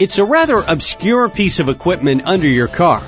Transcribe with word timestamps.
It's 0.00 0.18
a 0.18 0.24
rather 0.24 0.58
obscure 0.58 1.28
piece 1.28 1.58
of 1.58 1.68
equipment 1.68 2.22
under 2.24 2.46
your 2.46 2.68
car, 2.68 3.02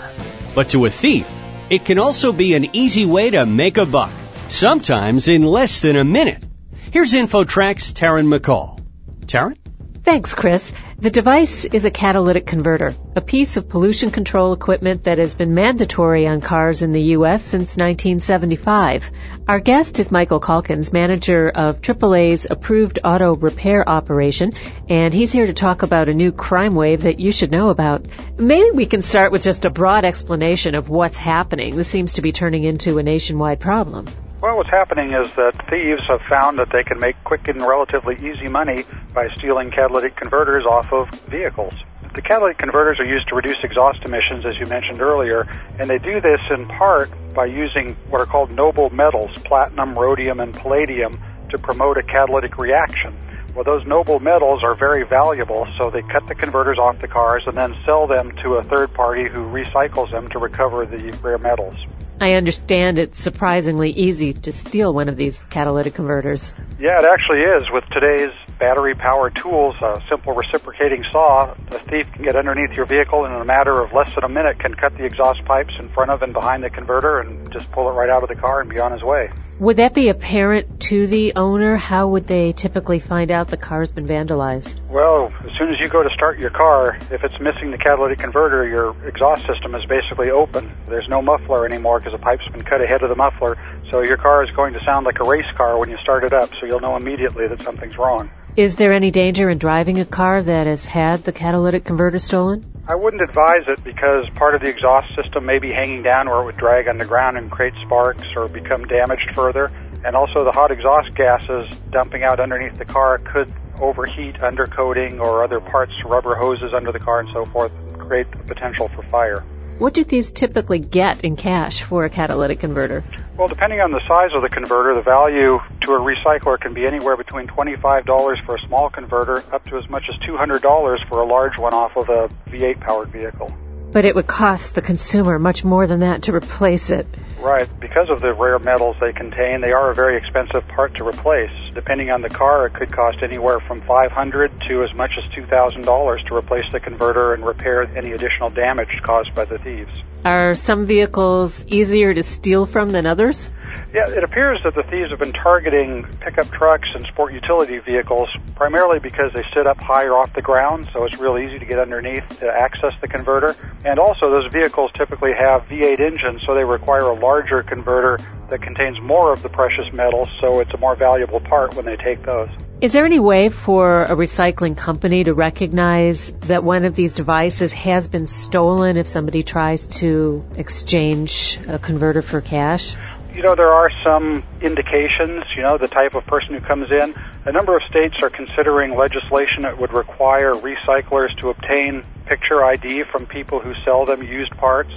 but 0.56 0.70
to 0.70 0.86
a 0.86 0.90
thief, 0.90 1.30
it 1.70 1.84
can 1.84 2.00
also 2.00 2.32
be 2.32 2.54
an 2.54 2.74
easy 2.74 3.06
way 3.06 3.30
to 3.30 3.46
make 3.46 3.76
a 3.76 3.86
buck, 3.86 4.10
sometimes 4.48 5.28
in 5.28 5.44
less 5.44 5.82
than 5.82 5.94
a 5.94 6.02
minute. 6.02 6.42
Here's 6.90 7.12
InfoTrack's 7.12 7.92
Taryn 7.92 8.26
McCall. 8.26 8.80
Taryn? 9.26 9.59
Thanks, 10.02 10.34
Chris. 10.34 10.72
The 10.98 11.10
device 11.10 11.66
is 11.66 11.84
a 11.84 11.90
catalytic 11.90 12.46
converter, 12.46 12.96
a 13.14 13.20
piece 13.20 13.58
of 13.58 13.68
pollution 13.68 14.10
control 14.10 14.54
equipment 14.54 15.04
that 15.04 15.18
has 15.18 15.34
been 15.34 15.54
mandatory 15.54 16.26
on 16.26 16.40
cars 16.40 16.80
in 16.80 16.92
the 16.92 17.02
U.S. 17.18 17.42
since 17.42 17.76
1975. 17.76 19.10
Our 19.46 19.60
guest 19.60 19.98
is 19.98 20.10
Michael 20.10 20.40
Calkins, 20.40 20.94
manager 20.94 21.50
of 21.50 21.82
AAA's 21.82 22.46
approved 22.50 22.98
auto 23.04 23.34
repair 23.34 23.86
operation, 23.86 24.52
and 24.88 25.12
he's 25.12 25.32
here 25.32 25.46
to 25.46 25.52
talk 25.52 25.82
about 25.82 26.08
a 26.08 26.14
new 26.14 26.32
crime 26.32 26.74
wave 26.74 27.02
that 27.02 27.20
you 27.20 27.30
should 27.30 27.50
know 27.50 27.68
about. 27.68 28.06
Maybe 28.38 28.70
we 28.70 28.86
can 28.86 29.02
start 29.02 29.32
with 29.32 29.42
just 29.42 29.66
a 29.66 29.70
broad 29.70 30.06
explanation 30.06 30.74
of 30.76 30.88
what's 30.88 31.18
happening. 31.18 31.76
This 31.76 31.88
seems 31.88 32.14
to 32.14 32.22
be 32.22 32.32
turning 32.32 32.64
into 32.64 32.96
a 32.96 33.02
nationwide 33.02 33.60
problem. 33.60 34.08
Well, 34.42 34.56
what's 34.56 34.70
happening 34.70 35.12
is 35.12 35.28
that 35.36 35.52
thieves 35.68 36.00
have 36.08 36.22
found 36.26 36.58
that 36.60 36.72
they 36.72 36.82
can 36.82 36.98
make 36.98 37.14
quick 37.24 37.48
and 37.48 37.60
relatively 37.60 38.16
easy 38.16 38.48
money 38.48 38.86
by 39.12 39.28
stealing 39.36 39.70
catalytic 39.70 40.16
converters 40.16 40.64
off 40.64 40.90
of 40.94 41.10
vehicles. 41.28 41.74
The 42.14 42.22
catalytic 42.22 42.56
converters 42.56 42.98
are 43.00 43.04
used 43.04 43.28
to 43.28 43.34
reduce 43.34 43.58
exhaust 43.62 44.02
emissions, 44.02 44.46
as 44.46 44.58
you 44.58 44.64
mentioned 44.64 45.02
earlier, 45.02 45.46
and 45.78 45.90
they 45.90 45.98
do 45.98 46.22
this 46.22 46.40
in 46.48 46.66
part 46.68 47.10
by 47.34 47.44
using 47.44 47.94
what 48.08 48.22
are 48.22 48.26
called 48.26 48.50
noble 48.50 48.88
metals, 48.88 49.30
platinum, 49.44 49.92
rhodium, 49.92 50.40
and 50.40 50.54
palladium, 50.54 51.20
to 51.50 51.58
promote 51.58 51.98
a 51.98 52.02
catalytic 52.02 52.56
reaction. 52.56 53.14
Well, 53.54 53.64
those 53.64 53.86
noble 53.86 54.20
metals 54.20 54.64
are 54.64 54.74
very 54.74 55.04
valuable, 55.04 55.68
so 55.76 55.90
they 55.90 56.00
cut 56.00 56.26
the 56.28 56.34
converters 56.34 56.78
off 56.78 56.98
the 57.02 57.08
cars 57.08 57.42
and 57.46 57.58
then 57.58 57.76
sell 57.84 58.06
them 58.06 58.32
to 58.42 58.54
a 58.54 58.64
third 58.64 58.94
party 58.94 59.28
who 59.28 59.40
recycles 59.52 60.10
them 60.10 60.30
to 60.30 60.38
recover 60.38 60.86
the 60.86 61.12
rare 61.20 61.36
metals. 61.36 61.76
I 62.20 62.34
understand 62.34 62.98
it's 62.98 63.18
surprisingly 63.18 63.90
easy 63.90 64.34
to 64.34 64.52
steal 64.52 64.92
one 64.92 65.08
of 65.08 65.16
these 65.16 65.46
catalytic 65.46 65.94
converters. 65.94 66.54
Yeah, 66.78 66.98
it 66.98 67.04
actually 67.04 67.40
is. 67.40 67.70
With 67.72 67.84
today's 67.86 68.32
battery 68.60 68.94
powered 68.94 69.34
tools, 69.34 69.74
a 69.82 70.00
simple 70.08 70.34
reciprocating 70.34 71.02
saw, 71.10 71.54
a 71.70 71.78
thief 71.90 72.06
can 72.12 72.22
get 72.22 72.36
underneath 72.36 72.76
your 72.76 72.86
vehicle 72.86 73.24
and 73.24 73.34
in 73.34 73.40
a 73.40 73.44
matter 73.44 73.82
of 73.82 73.92
less 73.92 74.14
than 74.14 74.22
a 74.22 74.28
minute 74.28 74.60
can 74.60 74.74
cut 74.74 74.96
the 74.96 75.04
exhaust 75.04 75.44
pipes 75.46 75.72
in 75.80 75.88
front 75.88 76.10
of 76.10 76.22
and 76.22 76.32
behind 76.32 76.62
the 76.62 76.70
converter 76.70 77.18
and 77.20 77.50
just 77.52 77.70
pull 77.72 77.88
it 77.88 77.92
right 77.92 78.10
out 78.10 78.22
of 78.22 78.28
the 78.28 78.36
car 78.36 78.60
and 78.60 78.70
be 78.70 78.78
on 78.78 78.92
his 78.92 79.02
way. 79.02 79.30
Would 79.60 79.76
that 79.76 79.92
be 79.92 80.08
apparent 80.08 80.80
to 80.88 81.06
the 81.06 81.34
owner? 81.36 81.76
How 81.76 82.08
would 82.08 82.26
they 82.26 82.52
typically 82.52 82.98
find 82.98 83.30
out 83.30 83.48
the 83.48 83.58
car's 83.58 83.90
been 83.90 84.06
vandalized? 84.06 84.80
Well, 84.88 85.32
as 85.44 85.54
soon 85.58 85.68
as 85.68 85.76
you 85.80 85.88
go 85.88 86.02
to 86.02 86.08
start 86.14 86.38
your 86.38 86.48
car, 86.48 86.96
if 87.10 87.22
it's 87.22 87.38
missing 87.40 87.70
the 87.70 87.76
catalytic 87.76 88.20
converter, 88.20 88.66
your 88.66 88.96
exhaust 89.06 89.46
system 89.46 89.74
is 89.74 89.84
basically 89.84 90.30
open. 90.30 90.72
There's 90.88 91.08
no 91.08 91.20
muffler 91.20 91.66
anymore 91.66 91.98
because 91.98 92.12
the 92.12 92.24
pipe's 92.24 92.48
been 92.48 92.64
cut 92.64 92.82
ahead 92.82 93.02
of 93.02 93.10
the 93.10 93.16
muffler. 93.16 93.58
So 93.90 94.02
your 94.02 94.16
car 94.16 94.44
is 94.44 94.50
going 94.54 94.74
to 94.74 94.80
sound 94.84 95.04
like 95.04 95.18
a 95.20 95.24
race 95.24 95.50
car 95.56 95.78
when 95.78 95.90
you 95.90 95.98
start 96.02 96.22
it 96.22 96.32
up, 96.32 96.50
so 96.60 96.66
you'll 96.66 96.80
know 96.80 96.96
immediately 96.96 97.48
that 97.48 97.60
something's 97.62 97.96
wrong. 97.98 98.30
Is 98.56 98.76
there 98.76 98.92
any 98.92 99.10
danger 99.10 99.50
in 99.50 99.58
driving 99.58 99.98
a 99.98 100.04
car 100.04 100.42
that 100.42 100.66
has 100.66 100.86
had 100.86 101.24
the 101.24 101.32
catalytic 101.32 101.84
converter 101.84 102.18
stolen? 102.18 102.64
I 102.86 102.94
wouldn't 102.94 103.22
advise 103.22 103.62
it 103.68 103.82
because 103.84 104.28
part 104.34 104.54
of 104.54 104.62
the 104.62 104.68
exhaust 104.68 105.08
system 105.14 105.44
may 105.44 105.58
be 105.58 105.70
hanging 105.72 106.02
down 106.02 106.28
where 106.28 106.40
it 106.40 106.44
would 106.44 106.56
drag 106.56 106.88
on 106.88 106.98
the 106.98 107.04
ground 107.04 107.36
and 107.36 107.50
create 107.50 107.74
sparks 107.84 108.26
or 108.36 108.48
become 108.48 108.84
damaged 108.86 109.32
further. 109.34 109.70
And 110.04 110.16
also 110.16 110.44
the 110.44 110.52
hot 110.52 110.70
exhaust 110.70 111.14
gases 111.14 111.68
dumping 111.90 112.22
out 112.22 112.40
underneath 112.40 112.78
the 112.78 112.84
car 112.84 113.18
could 113.18 113.52
overheat 113.80 114.36
undercoating 114.36 115.20
or 115.20 115.44
other 115.44 115.60
parts, 115.60 115.92
rubber 116.04 116.34
hoses 116.34 116.72
under 116.74 116.92
the 116.92 116.98
car 116.98 117.20
and 117.20 117.28
so 117.32 117.44
forth, 117.46 117.72
create 117.98 118.30
the 118.30 118.38
potential 118.38 118.88
for 118.88 119.02
fire. 119.04 119.44
What 119.80 119.94
do 119.94 120.04
these 120.04 120.32
typically 120.32 120.78
get 120.78 121.24
in 121.24 121.36
cash 121.36 121.84
for 121.84 122.04
a 122.04 122.10
catalytic 122.10 122.60
converter? 122.60 123.02
Well, 123.38 123.48
depending 123.48 123.80
on 123.80 123.92
the 123.92 124.00
size 124.06 124.28
of 124.36 124.42
the 124.42 124.50
converter, 124.50 124.94
the 124.94 125.00
value 125.00 125.58
to 125.80 125.92
a 125.92 125.98
recycler 125.98 126.60
can 126.60 126.74
be 126.74 126.84
anywhere 126.84 127.16
between 127.16 127.46
$25 127.46 128.44
for 128.44 128.56
a 128.56 128.58
small 128.68 128.90
converter 128.90 129.42
up 129.50 129.64
to 129.70 129.78
as 129.78 129.88
much 129.88 130.04
as 130.10 130.20
$200 130.28 131.08
for 131.08 131.22
a 131.22 131.26
large 131.26 131.56
one 131.56 131.72
off 131.72 131.96
of 131.96 132.10
a 132.10 132.28
V8 132.50 132.78
powered 132.80 133.08
vehicle. 133.08 133.50
But 133.90 134.04
it 134.04 134.14
would 134.14 134.26
cost 134.26 134.74
the 134.74 134.82
consumer 134.82 135.38
much 135.38 135.64
more 135.64 135.86
than 135.86 136.00
that 136.00 136.24
to 136.24 136.34
replace 136.34 136.90
it. 136.90 137.06
Right. 137.40 137.66
Because 137.80 138.10
of 138.10 138.20
the 138.20 138.34
rare 138.34 138.58
metals 138.58 138.96
they 139.00 139.14
contain, 139.14 139.62
they 139.62 139.72
are 139.72 139.90
a 139.90 139.94
very 139.94 140.18
expensive 140.18 140.68
part 140.68 140.94
to 140.96 141.08
replace. 141.08 141.56
Depending 141.74 142.10
on 142.10 142.22
the 142.22 142.28
car, 142.28 142.66
it 142.66 142.74
could 142.74 142.92
cost 142.92 143.18
anywhere 143.22 143.60
from 143.60 143.80
500 143.82 144.50
to 144.68 144.82
as 144.82 144.92
much 144.94 145.12
as 145.16 145.24
$2,000 145.32 146.26
to 146.26 146.36
replace 146.36 146.64
the 146.72 146.80
converter 146.80 147.34
and 147.34 147.44
repair 147.44 147.82
any 147.96 148.12
additional 148.12 148.50
damage 148.50 148.88
caused 149.02 149.34
by 149.34 149.44
the 149.44 149.58
thieves. 149.58 149.92
Are 150.24 150.54
some 150.54 150.84
vehicles 150.84 151.64
easier 151.66 152.12
to 152.12 152.22
steal 152.22 152.66
from 152.66 152.92
than 152.92 153.06
others? 153.06 153.52
Yeah, 153.92 154.08
it 154.08 154.22
appears 154.22 154.60
that 154.62 154.76
the 154.76 154.84
thieves 154.84 155.10
have 155.10 155.18
been 155.18 155.32
targeting 155.32 156.04
pickup 156.20 156.48
trucks 156.52 156.88
and 156.94 157.04
sport 157.06 157.32
utility 157.32 157.78
vehicles 157.80 158.28
primarily 158.54 159.00
because 159.00 159.32
they 159.34 159.42
sit 159.52 159.66
up 159.66 159.78
higher 159.80 160.14
off 160.14 160.32
the 160.32 160.42
ground, 160.42 160.88
so 160.92 161.04
it's 161.04 161.18
real 161.18 161.36
easy 161.36 161.58
to 161.58 161.64
get 161.64 161.80
underneath 161.80 162.22
to 162.38 162.46
access 162.46 162.92
the 163.00 163.08
converter. 163.08 163.56
And 163.84 163.98
also, 163.98 164.30
those 164.30 164.52
vehicles 164.52 164.92
typically 164.96 165.32
have 165.36 165.62
V8 165.62 165.98
engines, 165.98 166.42
so 166.46 166.54
they 166.54 166.62
require 166.62 167.08
a 167.08 167.14
larger 167.14 167.64
converter 167.64 168.20
that 168.48 168.62
contains 168.62 169.00
more 169.00 169.32
of 169.32 169.42
the 169.42 169.48
precious 169.48 169.92
metals, 169.92 170.28
so 170.40 170.60
it's 170.60 170.72
a 170.72 170.78
more 170.78 170.94
valuable 170.94 171.40
part 171.40 171.74
when 171.74 171.84
they 171.84 171.96
take 171.96 172.24
those. 172.24 172.48
Is 172.80 172.92
there 172.92 173.04
any 173.04 173.18
way 173.18 173.48
for 173.48 174.04
a 174.04 174.16
recycling 174.16 174.76
company 174.76 175.24
to 175.24 175.34
recognize 175.34 176.32
that 176.42 176.64
one 176.64 176.84
of 176.84 176.94
these 176.94 177.12
devices 177.12 177.72
has 177.74 178.08
been 178.08 178.24
stolen 178.24 178.96
if 178.96 179.06
somebody 179.06 179.42
tries 179.42 179.86
to 179.98 180.44
exchange 180.56 181.58
a 181.68 181.78
converter 181.78 182.22
for 182.22 182.40
cash? 182.40 182.96
You 183.34 183.42
know, 183.42 183.54
there 183.54 183.72
are 183.72 183.90
some 184.04 184.42
indications, 184.60 185.44
you 185.56 185.62
know, 185.62 185.78
the 185.78 185.88
type 185.88 186.14
of 186.14 186.26
person 186.26 186.54
who 186.54 186.60
comes 186.60 186.90
in. 186.90 187.14
A 187.46 187.52
number 187.52 187.76
of 187.76 187.82
states 187.88 188.22
are 188.22 188.28
considering 188.28 188.96
legislation 188.96 189.62
that 189.62 189.78
would 189.78 189.92
require 189.92 190.52
recyclers 190.52 191.34
to 191.40 191.48
obtain 191.48 192.04
picture 192.26 192.64
ID 192.64 193.04
from 193.10 193.26
people 193.26 193.60
who 193.60 193.72
sell 193.84 194.04
them 194.04 194.22
used 194.22 194.50
parts 194.56 194.90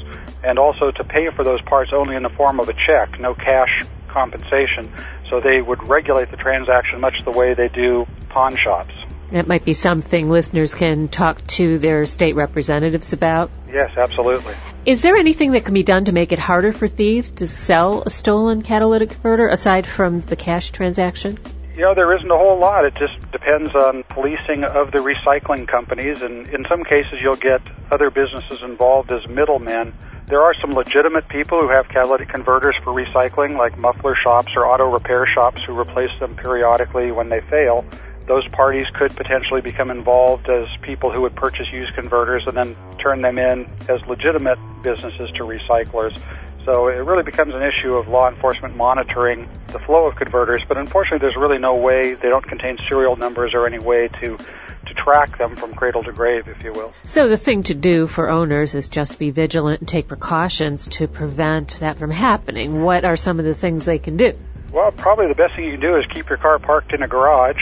and 0.43 0.57
also 0.57 0.91
to 0.91 1.03
pay 1.03 1.29
for 1.35 1.43
those 1.43 1.61
parts 1.61 1.91
only 1.93 2.15
in 2.15 2.23
the 2.23 2.29
form 2.29 2.59
of 2.59 2.69
a 2.69 2.73
check, 2.73 3.19
no 3.19 3.35
cash 3.35 3.83
compensation. 4.07 4.91
So 5.29 5.39
they 5.39 5.61
would 5.61 5.87
regulate 5.87 6.31
the 6.31 6.37
transaction 6.37 6.99
much 7.01 7.23
the 7.23 7.31
way 7.31 7.53
they 7.53 7.69
do 7.69 8.05
pawn 8.29 8.57
shops. 8.57 8.93
That 9.33 9.47
might 9.47 9.65
be 9.65 9.73
something 9.73 10.29
listeners 10.29 10.75
can 10.75 11.07
talk 11.07 11.47
to 11.57 11.79
their 11.79 12.05
state 12.05 12.35
representatives 12.35 13.13
about. 13.13 13.49
Yes, 13.67 13.89
absolutely. 13.97 14.53
Is 14.85 15.01
there 15.01 15.15
anything 15.15 15.53
that 15.53 15.65
can 15.65 15.73
be 15.73 15.81
done 15.81 16.05
to 16.05 16.11
make 16.11 16.31
it 16.31 16.37
harder 16.37 16.71
for 16.71 16.87
thieves 16.87 17.31
to 17.41 17.47
sell 17.47 18.03
a 18.05 18.11
stolen 18.11 18.61
catalytic 18.61 19.09
converter 19.09 19.47
aside 19.47 19.87
from 19.87 20.21
the 20.21 20.35
cash 20.35 20.69
transaction? 20.69 21.39
You 21.73 21.81
know, 21.81 21.95
there 21.95 22.15
isn't 22.15 22.29
a 22.29 22.37
whole 22.37 22.59
lot. 22.59 22.85
It 22.85 22.93
just 22.93 23.19
depends 23.31 23.73
on 23.73 24.03
policing 24.03 24.65
of 24.65 24.91
the 24.91 24.99
recycling 24.99 25.67
companies, 25.67 26.21
and 26.21 26.47
in 26.49 26.63
some 26.69 26.83
cases, 26.83 27.13
you'll 27.19 27.35
get 27.35 27.61
other 27.89 28.11
businesses 28.11 28.59
involved 28.63 29.11
as 29.11 29.27
middlemen. 29.27 29.95
There 30.27 30.43
are 30.43 30.53
some 30.61 30.73
legitimate 30.73 31.27
people 31.27 31.59
who 31.59 31.69
have 31.69 31.89
catalytic 31.89 32.29
converters 32.29 32.75
for 32.83 32.93
recycling, 32.93 33.57
like 33.57 33.79
muffler 33.79 34.15
shops 34.15 34.51
or 34.55 34.67
auto 34.67 34.91
repair 34.91 35.25
shops 35.25 35.63
who 35.65 35.77
replace 35.77 36.11
them 36.19 36.35
periodically 36.35 37.11
when 37.11 37.29
they 37.29 37.41
fail 37.49 37.83
those 38.27 38.47
parties 38.49 38.85
could 38.93 39.15
potentially 39.15 39.61
become 39.61 39.91
involved 39.91 40.49
as 40.49 40.67
people 40.81 41.11
who 41.11 41.21
would 41.21 41.35
purchase 41.35 41.67
used 41.71 41.93
converters 41.93 42.43
and 42.47 42.55
then 42.55 42.75
turn 42.99 43.21
them 43.21 43.37
in 43.37 43.69
as 43.89 44.01
legitimate 44.07 44.57
businesses 44.81 45.29
to 45.35 45.43
recyclers. 45.43 46.19
So 46.65 46.87
it 46.87 46.95
really 46.95 47.23
becomes 47.23 47.53
an 47.53 47.61
issue 47.61 47.95
of 47.95 48.07
law 48.07 48.29
enforcement 48.29 48.77
monitoring 48.77 49.49
the 49.67 49.79
flow 49.79 50.07
of 50.07 50.15
converters, 50.15 50.63
but 50.67 50.77
unfortunately 50.77 51.19
there's 51.19 51.35
really 51.35 51.59
no 51.59 51.75
way, 51.75 52.13
they 52.13 52.29
don't 52.29 52.47
contain 52.47 52.77
serial 52.87 53.17
numbers 53.17 53.51
or 53.53 53.67
any 53.67 53.79
way 53.79 54.07
to 54.21 54.37
to 54.85 54.93
track 54.95 55.37
them 55.37 55.55
from 55.55 55.73
cradle 55.73 56.03
to 56.03 56.11
grave, 56.11 56.49
if 56.49 56.61
you 56.61 56.73
will. 56.73 56.93
So 57.05 57.29
the 57.29 57.37
thing 57.37 57.63
to 57.63 57.73
do 57.73 58.05
for 58.05 58.29
owners 58.29 58.75
is 58.75 58.89
just 58.89 59.17
be 59.17 59.31
vigilant 59.31 59.79
and 59.79 59.87
take 59.87 60.09
precautions 60.09 60.89
to 60.89 61.07
prevent 61.07 61.79
that 61.79 61.97
from 61.97 62.11
happening. 62.11 62.81
What 62.81 63.05
are 63.05 63.15
some 63.15 63.39
of 63.39 63.45
the 63.45 63.53
things 63.53 63.85
they 63.85 63.97
can 63.97 64.17
do? 64.17 64.37
Well, 64.73 64.91
probably 64.91 65.27
the 65.27 65.35
best 65.35 65.55
thing 65.55 65.65
you 65.65 65.71
can 65.71 65.79
do 65.79 65.95
is 65.95 66.05
keep 66.13 66.27
your 66.27 66.37
car 66.37 66.59
parked 66.59 66.93
in 66.93 67.01
a 67.01 67.07
garage 67.07 67.61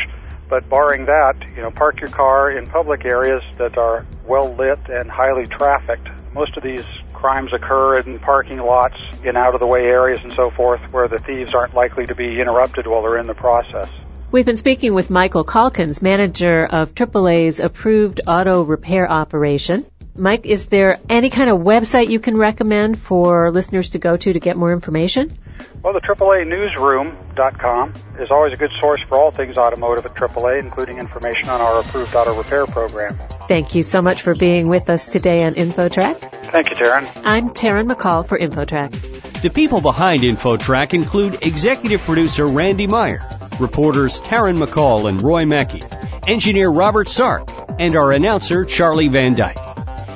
but 0.52 0.70
barring 0.70 1.06
that, 1.06 1.36
you 1.56 1.62
know, 1.62 1.72
park 1.72 2.02
your 2.02 2.10
car 2.10 2.52
in 2.52 2.68
public 2.68 3.06
areas 3.06 3.42
that 3.58 3.78
are 3.78 4.06
well 4.28 4.54
lit 4.54 4.80
and 4.90 5.10
highly 5.10 5.48
trafficked. 5.48 6.10
Most 6.34 6.58
of 6.58 6.64
these 6.64 6.84
crimes 7.14 7.54
occur 7.54 8.00
in 8.00 8.20
parking 8.20 8.58
lots, 8.58 8.98
in 9.24 9.38
out 9.38 9.54
of 9.54 9.62
the 9.62 9.66
way 9.66 9.84
areas 9.84 10.20
and 10.24 10.34
so 10.34 10.52
forth, 10.52 10.82
where 10.92 11.08
the 11.08 11.20
thieves 11.20 11.54
aren't 11.54 11.74
likely 11.74 12.06
to 12.06 12.16
be 12.16 12.42
interrupted 12.42 12.86
while 12.86 13.02
they're 13.02 13.18
in 13.18 13.28
the 13.28 13.34
process. 13.34 13.88
We've 14.30 14.46
been 14.46 14.58
speaking 14.58 14.94
with 14.94 15.10
Michael 15.10 15.46
Calkins, 15.46 16.02
manager 16.02 16.66
of 16.66 16.94
AAA's 16.96 17.62
approved 17.62 18.20
auto 18.28 18.64
repair 18.64 19.10
operation. 19.10 19.86
Mike, 20.16 20.46
is 20.46 20.66
there 20.66 21.00
any 21.10 21.30
kind 21.30 21.50
of 21.50 21.60
website 21.60 22.10
you 22.10 22.20
can 22.20 22.36
recommend 22.36 23.00
for 23.00 23.50
listeners 23.52 23.92
to 23.92 24.00
go 24.00 24.18
to 24.18 24.34
to 24.34 24.40
get 24.40 24.58
more 24.58 24.74
information? 24.74 25.38
Well, 25.84 25.94
the 25.94 26.02
AAA 26.02 26.46
Newsroom.com 26.48 27.94
is 28.20 28.30
always 28.30 28.54
a 28.54 28.58
good 28.58 28.72
source 28.80 29.02
for 29.08 29.18
all 29.18 29.32
things 29.32 29.58
automotive 29.58 30.06
at 30.06 30.14
AAA, 30.14 30.60
including 30.60 30.98
information 30.98 31.50
on 31.50 31.62
our 31.62 31.80
approved 31.80 32.14
auto 32.14 32.38
repair 32.38 32.66
program. 32.68 33.18
Thank 33.48 33.74
you 33.74 33.84
so 33.84 34.02
much 34.02 34.22
for 34.22 34.36
being 34.36 34.68
with 34.68 34.90
us 34.90 35.08
today 35.08 35.44
on 35.44 35.54
InfoTrack. 35.54 36.18
Thank 36.52 36.70
you, 36.70 36.76
Taryn. 36.76 37.10
I'm 37.26 37.50
Taryn 37.52 37.90
McCall 37.90 38.28
for 38.28 38.38
InfoTrack. 38.38 39.42
The 39.42 39.50
people 39.50 39.82
behind 39.82 40.24
InfoTrack 40.24 40.94
include 40.94 41.42
executive 41.42 42.02
producer 42.02 42.46
Randy 42.46 42.86
Meyer, 42.86 43.24
reporters 43.60 44.22
Taryn 44.22 44.64
McCall 44.64 45.08
and 45.08 45.22
Roy 45.22 45.46
Mackey, 45.46 45.84
engineer 46.28 46.70
Robert 46.70 47.08
Sark, 47.08 47.50
and 47.80 47.96
our 47.96 48.12
announcer 48.12 48.66
Charlie 48.66 49.08
Van 49.08 49.36
Dyke. 49.36 49.71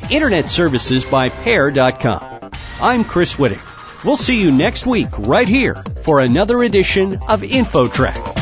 Internet 0.09 0.49
services 0.49 1.05
by 1.05 1.29
Pair.com. 1.29 2.51
I'm 2.81 3.03
Chris 3.03 3.35
Whitting. 3.35 3.61
We'll 4.03 4.17
see 4.17 4.39
you 4.39 4.51
next 4.51 4.85
week 4.85 5.07
right 5.17 5.47
here 5.47 5.75
for 6.03 6.19
another 6.19 6.61
edition 6.61 7.19
of 7.27 7.41
InfoTrack. 7.41 8.34